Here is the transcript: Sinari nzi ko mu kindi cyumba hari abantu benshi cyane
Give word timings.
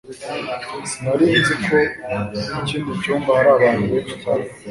Sinari 0.91 1.25
nzi 1.39 1.53
ko 1.65 1.75
mu 2.53 2.59
kindi 2.67 2.89
cyumba 3.01 3.29
hari 3.37 3.49
abantu 3.55 3.83
benshi 3.91 4.15
cyane 4.23 4.45